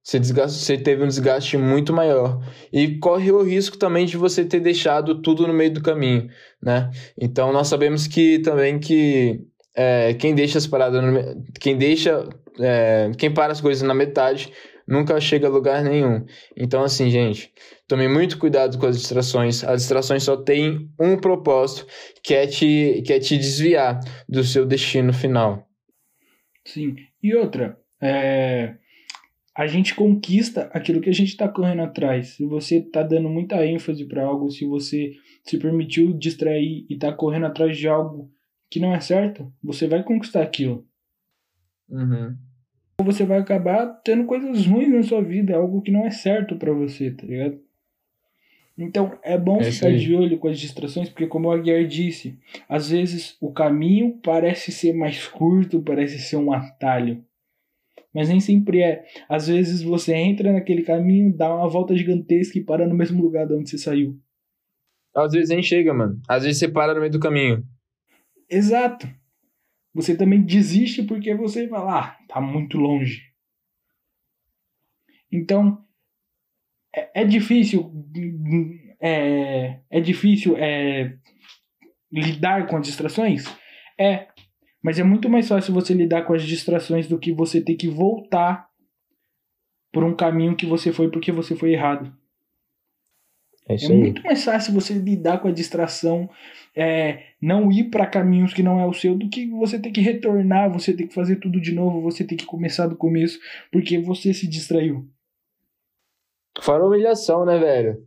Você, 0.03 0.19
você 0.19 0.77
teve 0.77 1.01
um 1.01 1.07
desgaste 1.07 1.57
muito 1.57 1.93
maior. 1.93 2.41
E 2.71 2.97
corre 2.99 3.31
o 3.31 3.41
risco 3.41 3.77
também 3.77 4.05
de 4.05 4.17
você 4.17 4.43
ter 4.43 4.59
deixado 4.59 5.21
tudo 5.21 5.47
no 5.47 5.53
meio 5.53 5.73
do 5.73 5.81
caminho, 5.81 6.27
né? 6.61 6.91
Então 7.17 7.53
nós 7.53 7.69
sabemos 7.69 8.05
que 8.05 8.39
também 8.39 8.79
que 8.79 9.39
é, 9.75 10.13
quem 10.13 10.35
deixa 10.35 10.57
as 10.57 10.67
paradas, 10.67 11.01
no, 11.01 11.43
quem 11.59 11.77
deixa, 11.77 12.27
é, 12.59 13.11
quem 13.17 13.33
para 13.33 13.53
as 13.53 13.61
coisas 13.61 13.81
na 13.81 13.93
metade 13.93 14.51
nunca 14.87 15.19
chega 15.21 15.47
a 15.47 15.49
lugar 15.49 15.83
nenhum. 15.83 16.25
Então, 16.57 16.83
assim, 16.83 17.09
gente, 17.09 17.51
tome 17.87 18.07
muito 18.07 18.37
cuidado 18.37 18.77
com 18.77 18.85
as 18.85 18.97
distrações. 18.97 19.63
As 19.63 19.81
distrações 19.81 20.23
só 20.23 20.35
têm 20.35 20.89
um 20.99 21.17
propósito, 21.17 21.87
que 22.21 22.33
é 22.33 22.45
te, 22.45 23.01
que 23.05 23.13
é 23.13 23.19
te 23.19 23.37
desviar 23.37 23.99
do 24.27 24.43
seu 24.43 24.65
destino 24.65 25.13
final. 25.13 25.65
Sim. 26.65 26.95
E 27.21 27.33
outra, 27.35 27.77
é... 28.01 28.75
a 29.55 29.67
gente 29.67 29.93
conquista 29.93 30.69
aquilo 30.73 31.01
que 31.01 31.09
a 31.09 31.13
gente 31.13 31.29
está 31.29 31.47
correndo 31.47 31.81
atrás. 31.81 32.29
Se 32.29 32.45
você 32.45 32.77
está 32.77 33.03
dando 33.03 33.29
muita 33.29 33.65
ênfase 33.65 34.05
para 34.05 34.23
algo, 34.23 34.49
se 34.49 34.65
você 34.65 35.13
se 35.43 35.57
permitiu 35.57 36.13
distrair 36.13 36.85
e 36.89 36.93
está 36.93 37.11
correndo 37.11 37.45
atrás 37.45 37.77
de 37.77 37.87
algo 37.87 38.31
que 38.69 38.79
não 38.79 38.93
é 38.93 38.99
certo, 38.99 39.53
você 39.61 39.87
vai 39.87 40.03
conquistar 40.03 40.41
aquilo. 40.41 40.85
Uhum 41.89 42.35
você 43.03 43.25
vai 43.25 43.39
acabar 43.39 43.85
tendo 44.03 44.25
coisas 44.25 44.65
ruins 44.65 44.91
na 44.91 45.03
sua 45.03 45.21
vida, 45.21 45.55
algo 45.55 45.81
que 45.81 45.91
não 45.91 46.05
é 46.05 46.11
certo 46.11 46.55
para 46.55 46.71
você, 46.71 47.11
tá 47.11 47.25
ligado? 47.25 47.59
Então, 48.75 49.19
é 49.21 49.37
bom 49.37 49.59
é 49.59 49.65
ficar 49.65 49.91
de 49.95 50.15
olho 50.15 50.39
com 50.39 50.47
as 50.47 50.59
distrações, 50.59 51.07
porque 51.07 51.27
como 51.27 51.47
o 51.47 51.51
Aguiar 51.51 51.85
disse, 51.85 52.39
às 52.67 52.89
vezes 52.89 53.37
o 53.39 53.51
caminho 53.51 54.19
parece 54.23 54.71
ser 54.71 54.93
mais 54.93 55.27
curto, 55.27 55.81
parece 55.81 56.17
ser 56.17 56.37
um 56.37 56.51
atalho. 56.51 57.23
Mas 58.13 58.29
nem 58.29 58.39
sempre 58.39 58.81
é. 58.81 59.05
Às 59.27 59.47
vezes 59.47 59.81
você 59.81 60.13
entra 60.13 60.53
naquele 60.53 60.83
caminho, 60.83 61.35
dá 61.35 61.53
uma 61.53 61.67
volta 61.67 61.95
gigantesca 61.95 62.59
e 62.59 62.63
para 62.63 62.87
no 62.87 62.95
mesmo 62.95 63.21
lugar 63.21 63.47
de 63.47 63.53
onde 63.53 63.69
você 63.69 63.77
saiu. 63.77 64.19
Às 65.15 65.33
vezes 65.33 65.49
nem 65.49 65.63
chega, 65.63 65.93
mano. 65.93 66.21
Às 66.27 66.43
vezes 66.43 66.59
você 66.59 66.67
para 66.67 66.93
no 66.93 66.99
meio 66.99 67.11
do 67.11 67.19
caminho. 67.19 67.63
Exato. 68.49 69.07
Você 69.93 70.15
também 70.15 70.41
desiste 70.41 71.03
porque 71.03 71.35
você 71.35 71.67
vai 71.67 71.83
lá, 71.83 71.99
ah, 71.99 72.17
tá 72.27 72.41
muito 72.41 72.77
longe. 72.77 73.21
Então, 75.31 75.83
é, 76.95 77.21
é 77.21 77.25
difícil, 77.25 77.91
é, 78.99 79.79
é 79.89 80.01
difícil 80.01 80.55
é, 80.57 81.17
lidar 82.11 82.67
com 82.67 82.77
as 82.77 82.85
distrações? 82.85 83.45
É, 83.99 84.27
mas 84.83 84.99
é 84.99 85.03
muito 85.03 85.29
mais 85.29 85.47
fácil 85.47 85.73
você 85.73 85.93
lidar 85.93 86.23
com 86.23 86.33
as 86.33 86.43
distrações 86.43 87.07
do 87.07 87.17
que 87.17 87.31
você 87.31 87.61
ter 87.61 87.75
que 87.75 87.87
voltar 87.87 88.67
por 89.93 90.03
um 90.03 90.13
caminho 90.13 90.57
que 90.57 90.65
você 90.65 90.91
foi 90.91 91.09
porque 91.09 91.31
você 91.31 91.55
foi 91.55 91.71
errado. 91.71 92.13
É, 93.67 93.75
é 93.75 93.89
muito 93.89 94.21
mais 94.23 94.43
fácil 94.43 94.73
você 94.73 94.93
lidar 94.93 95.39
com 95.39 95.47
a 95.47 95.51
distração, 95.51 96.29
é, 96.75 97.27
não 97.41 97.71
ir 97.71 97.85
para 97.85 98.05
caminhos 98.05 98.53
que 98.53 98.61
não 98.61 98.77
é 98.77 98.85
o 98.85 98.91
seu, 98.91 99.15
do 99.15 99.29
que 99.29 99.47
você 99.51 99.79
ter 99.79 99.91
que 99.91 100.01
retornar, 100.01 100.69
você 100.69 100.93
ter 100.93 101.07
que 101.07 101.13
fazer 101.13 101.37
tudo 101.37 101.61
de 101.61 101.71
novo, 101.71 102.01
você 102.01 102.25
ter 102.25 102.35
que 102.35 102.45
começar 102.45 102.87
do 102.87 102.97
começo, 102.97 103.39
porque 103.71 103.97
você 103.97 104.33
se 104.33 104.47
distraiu. 104.47 105.07
Fora 106.61 106.85
humilhação, 106.85 107.45
né, 107.45 107.57
velho? 107.57 108.05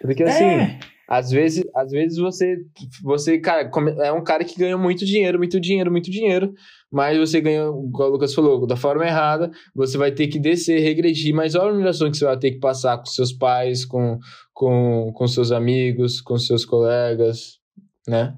Porque 0.00 0.22
assim, 0.22 0.44
é. 0.44 0.78
Às 1.08 1.30
vezes, 1.30 1.64
às 1.74 1.90
vezes 1.90 2.18
você, 2.18 2.58
você, 3.02 3.38
cara, 3.38 3.70
é 4.04 4.12
um 4.12 4.22
cara 4.22 4.44
que 4.44 4.58
ganha 4.58 4.76
muito 4.76 5.06
dinheiro, 5.06 5.38
muito 5.38 5.58
dinheiro, 5.58 5.90
muito 5.90 6.10
dinheiro, 6.10 6.52
mas 6.92 7.16
você 7.16 7.40
ganha, 7.40 7.64
como 7.64 8.04
o 8.04 8.08
Lucas 8.08 8.34
falou, 8.34 8.66
da 8.66 8.76
forma 8.76 9.06
errada, 9.06 9.50
você 9.74 9.96
vai 9.96 10.12
ter 10.12 10.28
que 10.28 10.38
descer, 10.38 10.80
regredir, 10.80 11.34
mas 11.34 11.54
olha 11.54 11.70
a 11.70 11.72
humilhação 11.72 12.10
que 12.10 12.18
você 12.18 12.26
vai 12.26 12.38
ter 12.38 12.50
que 12.50 12.58
passar 12.58 12.98
com 12.98 13.06
seus 13.06 13.32
pais, 13.32 13.86
com, 13.86 14.18
com, 14.52 15.10
com 15.14 15.26
seus 15.26 15.50
amigos, 15.50 16.20
com 16.20 16.36
seus 16.36 16.66
colegas, 16.66 17.58
né? 18.06 18.36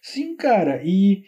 Sim, 0.00 0.36
cara, 0.36 0.80
e 0.84 1.24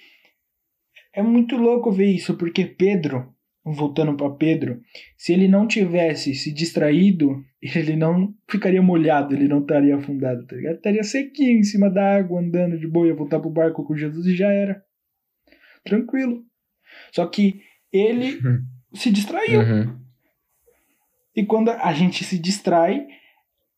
é 1.12 1.20
muito 1.20 1.56
louco 1.56 1.90
ver 1.90 2.12
isso, 2.12 2.34
porque 2.34 2.64
Pedro, 2.64 3.33
voltando 3.64 4.14
para 4.14 4.28
Pedro, 4.30 4.80
se 5.16 5.32
ele 5.32 5.48
não 5.48 5.66
tivesse 5.66 6.34
se 6.34 6.52
distraído, 6.52 7.42
ele 7.62 7.96
não 7.96 8.34
ficaria 8.48 8.82
molhado, 8.82 9.34
ele 9.34 9.48
não 9.48 9.60
estaria 9.60 9.96
afundado, 9.96 10.46
tá 10.46 10.54
ligado? 10.56 10.76
Estaria 10.76 11.02
sequinho 11.02 11.58
em 11.58 11.64
cima 11.64 11.88
da 11.88 12.16
água, 12.16 12.40
andando 12.40 12.78
de 12.78 12.86
boa, 12.86 13.06
ia 13.06 13.14
voltar 13.14 13.40
pro 13.40 13.50
barco 13.50 13.84
com 13.84 13.96
Jesus 13.96 14.26
e 14.26 14.36
já 14.36 14.52
era. 14.52 14.82
Tranquilo. 15.82 16.42
Só 17.12 17.26
que 17.26 17.60
ele 17.92 18.38
se 18.92 19.10
distraiu. 19.10 19.60
Uhum. 19.60 20.04
E 21.34 21.44
quando 21.44 21.70
a 21.70 21.92
gente 21.92 22.22
se 22.22 22.38
distrai, 22.38 23.06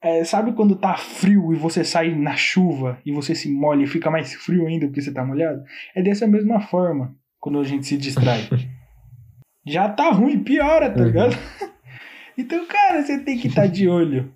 é, 0.03 0.25
sabe 0.25 0.53
quando 0.53 0.77
tá 0.77 0.97
frio 0.97 1.53
e 1.53 1.57
você 1.57 1.83
sai 1.83 2.15
na 2.15 2.37
chuva 2.37 3.01
e 3.05 3.13
você 3.13 3.35
se 3.35 3.51
molha 3.51 3.85
e 3.85 3.89
fica 3.89 4.11
mais 4.11 4.35
frio 4.35 4.67
ainda 4.67 4.87
porque 4.87 5.01
você 5.01 5.13
tá 5.13 5.25
molhado? 5.25 5.63
É 5.95 6.03
dessa 6.03 6.27
mesma 6.27 6.61
forma 6.61 7.17
quando 7.41 7.59
a 7.61 7.65
gente 7.65 7.87
se 7.87 7.97
distrai. 7.97 8.41
Já 9.67 9.89
tá 9.89 10.11
ruim, 10.11 10.45
piora, 10.45 10.91
tá 10.91 11.01
uhum. 11.01 11.07
ligado? 11.07 11.35
então, 12.39 12.65
cara, 12.67 13.03
você 13.03 13.19
tem 13.25 13.37
que 13.37 13.49
estar 13.49 13.63
tá 13.63 13.67
de 13.67 13.89
olho. 13.89 14.33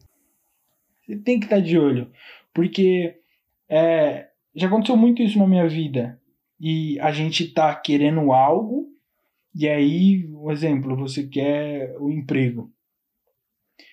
Você 1.07 1.17
tem 1.17 1.39
que 1.39 1.47
estar 1.47 1.57
tá 1.57 1.63
de 1.63 1.79
olho. 1.79 2.11
Porque 2.53 3.17
é, 3.69 4.29
já 4.55 4.67
aconteceu 4.67 4.97
muito 4.97 5.23
isso 5.23 5.39
na 5.39 5.47
minha 5.47 5.69
vida. 5.69 6.21
E 6.59 6.99
a 7.01 7.13
gente 7.13 7.55
tá 7.55 7.75
querendo 7.75 8.33
algo 8.33 8.89
E 9.55 9.69
aí, 9.69 10.29
um 10.35 10.51
exemplo, 10.51 10.97
você 10.97 11.27
quer 11.27 11.97
o 11.99 12.07
um 12.07 12.11
emprego. 12.11 12.73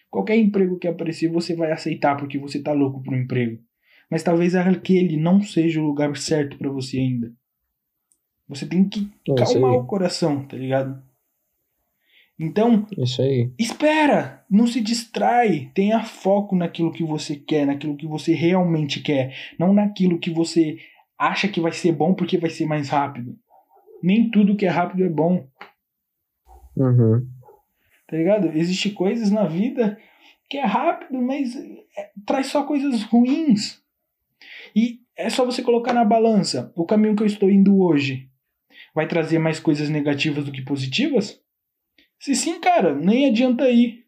Qualquer 0.09 0.37
emprego 0.37 0.79
que 0.79 0.87
aparecer, 0.87 1.29
você 1.29 1.55
vai 1.55 1.71
aceitar 1.71 2.17
porque 2.17 2.39
você 2.39 2.61
tá 2.61 2.73
louco 2.73 3.01
pro 3.03 3.15
emprego. 3.15 3.61
Mas 4.09 4.23
talvez 4.23 4.55
aquele 4.55 5.17
não 5.17 5.41
seja 5.41 5.81
o 5.81 5.85
lugar 5.85 6.15
certo 6.15 6.57
para 6.57 6.69
você 6.69 6.97
ainda. 6.97 7.31
Você 8.47 8.65
tem 8.65 8.87
que 8.87 9.11
é 9.29 9.35
calmar 9.35 9.73
o 9.73 9.85
coração, 9.85 10.45
tá 10.45 10.55
ligado? 10.55 11.03
Então, 12.39 12.85
isso 12.95 13.21
aí. 13.21 13.51
espera, 13.57 14.45
não 14.49 14.67
se 14.67 14.79
distrai, 14.79 15.71
tenha 15.73 16.03
foco 16.03 16.55
naquilo 16.55 16.91
que 16.91 17.03
você 17.03 17.35
quer, 17.35 17.65
naquilo 17.65 17.97
que 17.97 18.05
você 18.05 18.33
realmente 18.33 19.01
quer, 19.01 19.35
não 19.57 19.73
naquilo 19.73 20.19
que 20.19 20.29
você 20.29 20.77
acha 21.17 21.47
que 21.47 21.59
vai 21.59 21.71
ser 21.71 21.91
bom 21.93 22.13
porque 22.13 22.37
vai 22.37 22.49
ser 22.51 22.67
mais 22.67 22.89
rápido. 22.89 23.35
Nem 24.03 24.29
tudo 24.29 24.55
que 24.55 24.67
é 24.67 24.69
rápido 24.69 25.03
é 25.03 25.09
bom. 25.09 25.47
Uhum. 26.75 27.27
Tá 28.07 28.15
ligado? 28.15 28.55
Existem 28.55 28.93
coisas 28.93 29.31
na 29.31 29.47
vida 29.47 29.97
que 30.47 30.57
é 30.57 30.65
rápido, 30.65 31.19
mas 31.19 31.55
é, 31.55 32.11
traz 32.23 32.47
só 32.47 32.63
coisas 32.63 33.01
ruins. 33.03 33.81
E 34.75 34.99
é 35.15 35.29
só 35.29 35.43
você 35.43 35.63
colocar 35.63 35.91
na 35.91 36.05
balança 36.05 36.71
o 36.75 36.85
caminho 36.85 37.15
que 37.15 37.23
eu 37.23 37.27
estou 37.27 37.49
indo 37.49 37.81
hoje 37.81 38.29
vai 38.93 39.07
trazer 39.07 39.39
mais 39.39 39.59
coisas 39.59 39.89
negativas 39.89 40.45
do 40.45 40.51
que 40.51 40.61
positivas? 40.61 41.41
Se 42.19 42.35
sim, 42.35 42.59
cara, 42.59 42.93
nem 42.93 43.27
adianta 43.27 43.69
ir. 43.69 44.05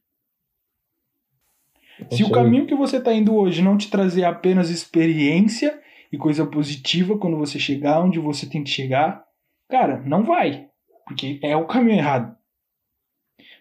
Se 2.12 2.24
o 2.24 2.32
caminho 2.32 2.66
que 2.66 2.76
você 2.76 2.98
está 2.98 3.14
indo 3.14 3.36
hoje 3.36 3.62
não 3.62 3.78
te 3.78 3.90
trazer 3.90 4.24
apenas 4.24 4.70
experiência 4.70 5.80
e 6.12 6.18
coisa 6.18 6.46
positiva 6.46 7.18
quando 7.18 7.38
você 7.38 7.60
chegar 7.60 8.02
onde 8.02 8.20
você 8.20 8.48
tem 8.48 8.64
que 8.64 8.70
chegar, 8.70 9.24
cara, 9.70 10.02
não 10.06 10.24
vai. 10.24 10.68
Porque 11.06 11.40
é 11.44 11.56
o 11.56 11.68
caminho 11.68 11.98
errado. 11.98 12.36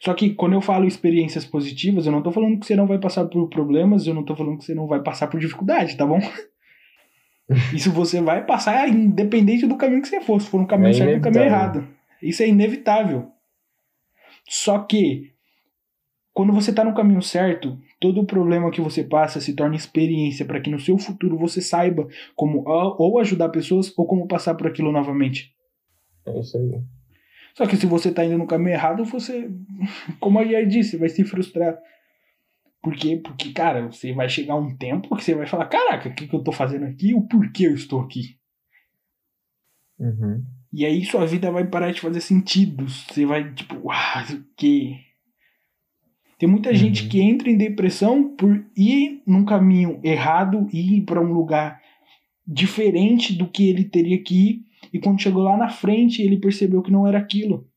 Só 0.01 0.15
que 0.15 0.31
quando 0.31 0.53
eu 0.53 0.61
falo 0.61 0.87
experiências 0.87 1.45
positivas, 1.45 2.07
eu 2.07 2.13
não 2.13 2.19
estou 2.19 2.33
falando 2.33 2.59
que 2.59 2.67
você 2.67 2.77
não 2.77 2.87
vai 2.87 2.99
passar 2.99 3.25
por 3.25 3.49
problemas, 3.49 4.07
eu 4.07 4.15
não 4.15 4.21
estou 4.21 4.37
falando 4.37 4.59
que 4.59 4.65
você 4.65 4.75
não 4.75 4.87
vai 4.87 5.03
passar 5.03 5.27
por 5.27 5.41
dificuldade, 5.41 5.97
tá 5.97 6.07
bom? 6.07 6.21
Isso 7.75 7.91
você 7.91 8.21
vai 8.21 8.45
passar 8.45 8.89
independente 8.89 9.67
do 9.67 9.77
caminho 9.77 10.03
que 10.03 10.09
você 10.09 10.21
for, 10.21 10.41
se 10.41 10.49
for 10.49 10.61
um 10.61 10.67
caminho 10.67 10.91
é 10.91 10.93
certo 10.93 11.11
ou 11.11 11.17
um 11.17 11.21
caminho 11.21 11.45
errado. 11.45 11.89
Isso 12.23 12.43
é 12.43 12.49
inevitável. 12.49 13.33
Só 14.49 14.79
que 14.81 15.33
quando 16.33 16.53
você 16.53 16.71
está 16.71 16.85
no 16.85 16.95
caminho 16.95 17.21
certo, 17.21 17.79
todo 18.01 18.21
o 18.21 18.27
problema 18.27 18.71
que 18.71 18.81
você 18.81 19.05
passa 19.05 19.41
se 19.41 19.55
torna 19.55 19.77
experiência 19.77 20.47
para 20.47 20.61
que 20.61 20.71
no 20.71 20.79
seu 20.79 20.97
futuro 20.97 21.37
você 21.37 21.61
saiba 21.61 22.09
como 22.35 22.63
ou 22.67 23.19
ajudar 23.19 23.49
pessoas 23.51 23.93
ou 23.97 24.07
como 24.07 24.29
passar 24.29 24.55
por 24.55 24.67
aquilo 24.67 24.93
novamente. 24.93 25.53
É 26.25 26.41
isso 26.41 26.57
aí. 26.57 26.81
Só 27.55 27.67
que 27.67 27.77
se 27.77 27.87
você 27.87 28.11
está 28.11 28.25
indo 28.25 28.39
no 28.39 28.47
caminho 28.47 28.71
errado, 28.71 29.05
você, 29.05 29.51
como 30.21 30.39
a 30.39 30.43
Yair 30.43 30.69
disse, 30.69 30.97
vai 30.97 31.09
se 31.09 31.25
frustrar. 31.25 31.77
Por 32.81 32.95
quê? 32.95 33.21
Porque, 33.23 33.53
cara, 33.53 33.91
você 33.91 34.13
vai 34.13 34.29
chegar 34.29 34.55
um 34.55 34.77
tempo 34.77 35.17
que 35.17 35.25
você 35.25 35.35
vai 35.35 35.47
falar: 35.47 35.67
caraca, 35.67 36.09
o 36.09 36.15
que, 36.15 36.29
que 36.29 36.37
eu 36.37 36.45
tô 36.45 36.53
fazendo 36.53 36.85
aqui? 36.85 37.13
O 37.13 37.27
porquê 37.27 37.67
eu 37.67 37.75
estou 37.75 38.01
aqui? 38.01 38.39
Uhum. 39.99 40.45
E 40.73 40.85
aí 40.85 41.05
sua 41.05 41.27
vida 41.27 41.51
vai 41.51 41.65
parar 41.65 41.93
de 41.93 42.01
fazer 42.01 42.21
sentido. 42.21 42.89
Você 42.89 43.25
vai, 43.25 43.53
tipo, 43.53 43.75
uau, 43.77 44.23
o 44.31 44.45
quê? 44.57 44.99
Tem 46.39 46.49
muita 46.49 46.69
uhum. 46.71 46.75
gente 46.75 47.09
que 47.09 47.21
entra 47.21 47.51
em 47.51 47.57
depressão 47.57 48.37
por 48.37 48.65
ir 48.77 49.23
num 49.27 49.45
caminho 49.45 49.99
errado 50.05 50.69
e 50.73 50.99
ir 50.99 51.01
para 51.03 51.21
um 51.21 51.33
lugar 51.33 51.81
diferente 52.47 53.35
do 53.35 53.49
que 53.49 53.69
ele 53.69 53.85
teria 53.85 54.23
que 54.23 54.35
ir. 54.35 54.63
E 54.93 55.01
quando 55.01 55.21
chegou 55.21 55.43
lá 55.43 55.57
na 55.57 55.69
frente, 55.69 56.23
ele 56.23 56.39
percebeu 56.39 56.81
que 56.81 56.93
não 56.93 57.07
era 57.07 57.19
aquilo. 57.19 57.69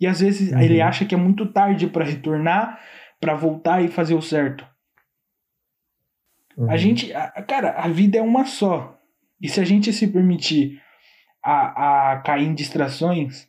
E 0.00 0.06
às 0.06 0.20
vezes 0.20 0.52
uhum. 0.52 0.60
ele 0.60 0.80
acha 0.80 1.04
que 1.04 1.14
é 1.14 1.18
muito 1.18 1.46
tarde 1.52 1.86
para 1.86 2.04
retornar, 2.04 2.80
para 3.20 3.34
voltar 3.34 3.82
e 3.82 3.88
fazer 3.88 4.14
o 4.14 4.22
certo. 4.22 4.66
Uhum. 6.56 6.70
A 6.70 6.76
gente, 6.76 7.12
a, 7.12 7.42
cara, 7.42 7.72
a 7.72 7.88
vida 7.88 8.16
é 8.16 8.22
uma 8.22 8.44
só. 8.44 8.98
E 9.40 9.48
se 9.48 9.60
a 9.60 9.64
gente 9.64 9.92
se 9.92 10.06
permitir 10.06 10.80
a, 11.46 12.12
a 12.12 12.20
cair 12.22 12.44
em 12.44 12.54
distrações, 12.54 13.48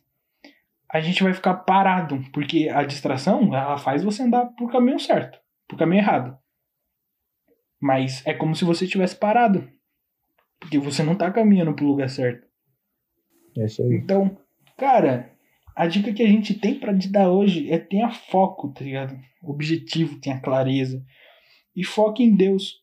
a 0.88 1.00
gente 1.00 1.22
vai 1.22 1.34
ficar 1.34 1.54
parado, 1.54 2.24
porque 2.32 2.68
a 2.68 2.84
distração, 2.84 3.54
ela 3.54 3.76
faz 3.76 4.04
você 4.04 4.22
andar 4.22 4.46
pro 4.46 4.68
caminho 4.68 5.00
certo, 5.00 5.40
pro 5.66 5.76
caminho 5.76 6.00
errado. 6.00 6.38
Mas 7.80 8.24
é 8.24 8.32
como 8.32 8.54
se 8.54 8.64
você 8.64 8.84
estivesse 8.84 9.16
parado, 9.16 9.68
porque 10.60 10.78
você 10.78 11.02
não 11.02 11.16
tá 11.16 11.28
caminhando 11.30 11.74
pro 11.74 11.86
lugar 11.86 12.08
certo. 12.08 12.46
É 13.56 13.64
isso 13.64 13.82
aí. 13.82 13.94
Então, 13.94 14.38
cara, 14.76 15.32
a 15.74 15.88
dica 15.88 16.12
que 16.12 16.22
a 16.22 16.28
gente 16.28 16.54
tem 16.54 16.78
para 16.78 16.96
te 16.96 17.08
dar 17.08 17.28
hoje 17.28 17.70
é 17.70 17.78
tenha 17.78 18.10
foco, 18.10 18.68
tá 18.68 18.84
ligado? 18.84 19.18
Objetivo, 19.42 20.20
tenha 20.20 20.40
clareza. 20.40 21.04
E 21.74 21.84
foque 21.84 22.22
em 22.22 22.34
Deus. 22.34 22.80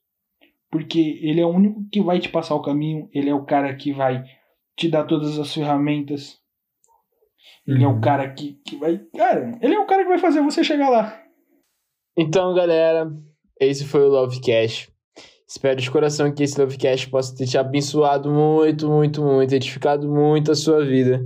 Porque 0.70 1.20
Ele 1.22 1.40
é 1.40 1.46
o 1.46 1.50
único 1.50 1.88
que 1.90 2.02
vai 2.02 2.20
te 2.20 2.28
passar 2.28 2.56
o 2.56 2.62
caminho, 2.62 3.10
Ele 3.14 3.30
é 3.30 3.34
o 3.34 3.46
cara 3.46 3.74
que 3.76 3.94
vai 3.94 4.26
te 4.78 4.90
dar 4.90 5.06
todas 5.06 5.38
as 5.40 5.54
ferramentas. 5.54 6.40
Ele 7.68 7.84
uhum. 7.84 7.92
é 7.92 7.98
o 7.98 8.02
cara 8.02 8.30
que, 8.32 8.60
que 8.66 8.76
vai. 8.78 9.00
Cara, 9.16 9.58
ele 9.62 9.74
é 9.74 9.80
o 9.80 9.88
cara 9.88 10.04
que 10.04 10.10
vai 10.10 10.20
fazer 10.20 10.42
você 10.42 10.64
chegar 10.64 10.90
lá. 10.90 11.22
Então, 12.18 12.54
galera, 12.54 13.12
esse 13.60 13.86
foi 13.86 14.02
o 14.02 14.10
Lovecast. 14.10 14.90
Espero 15.48 15.80
de 15.80 15.92
coração 15.92 16.34
que 16.34 16.44
esse 16.44 16.60
Lovecast 16.60 17.10
possa 17.10 17.36
ter 17.36 17.46
te 17.46 17.58
abençoado 17.58 18.32
muito, 18.32 18.90
muito, 18.90 19.24
muito, 19.24 19.54
edificado 19.54 20.08
muito 20.08 20.52
a 20.52 20.56
sua 20.56 20.84
vida. 20.84 21.24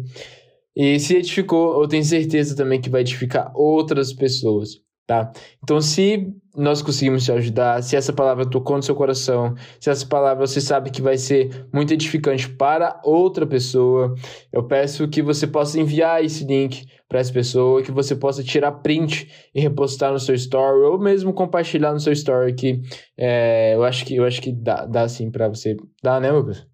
E 0.75 0.99
se 0.99 1.15
edificou, 1.17 1.81
eu 1.81 1.87
tenho 1.87 2.03
certeza 2.03 2.55
também 2.55 2.79
que 2.81 2.89
vai 2.89 3.01
edificar 3.01 3.51
outras 3.55 4.13
pessoas, 4.13 4.81
tá? 5.09 5.31
Então, 5.63 5.81
se 5.81 6.31
nós 6.55 6.83
conseguimos 6.83 7.25
te 7.25 7.31
ajudar, 7.31 7.81
se 7.81 7.95
essa 7.95 8.13
palavra 8.13 8.47
tocou 8.47 8.77
no 8.77 8.83
seu 8.83 8.93
coração, 8.93 9.55
se 9.79 9.89
essa 9.89 10.05
palavra 10.05 10.45
você 10.45 10.61
sabe 10.61 10.91
que 10.91 11.01
vai 11.01 11.17
ser 11.17 11.67
muito 11.73 11.91
edificante 11.91 12.47
para 12.47 13.01
outra 13.03 13.47
pessoa, 13.47 14.13
eu 14.53 14.67
peço 14.67 15.07
que 15.07 15.23
você 15.23 15.47
possa 15.47 15.79
enviar 15.79 16.23
esse 16.23 16.45
link 16.45 16.85
para 17.07 17.19
essa 17.19 17.33
pessoa, 17.33 17.81
que 17.81 17.91
você 17.91 18.15
possa 18.15 18.43
tirar 18.43 18.71
print 18.71 19.27
e 19.55 19.59
repostar 19.59 20.11
no 20.11 20.19
seu 20.19 20.35
story, 20.35 20.83
ou 20.83 20.99
mesmo 20.99 21.33
compartilhar 21.33 21.91
no 21.91 21.99
seu 21.99 22.13
story, 22.13 22.53
que 22.53 22.79
é, 23.17 23.73
eu 23.73 23.83
acho 23.83 24.05
que 24.05 24.15
eu 24.15 24.25
acho 24.25 24.39
que 24.39 24.51
dá, 24.51 24.85
dá 24.85 25.09
sim 25.09 25.31
para 25.31 25.47
você. 25.47 25.75
Dá, 26.03 26.19
né, 26.19 26.29
Lucas? 26.29 26.67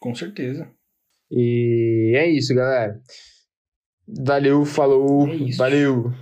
Com 0.00 0.12
certeza. 0.16 0.68
E 1.30 2.12
é 2.16 2.28
isso, 2.28 2.52
galera. 2.56 3.00
Valeu, 4.26 4.64
falou, 4.64 5.28
é 5.28 5.56
valeu. 5.56 6.12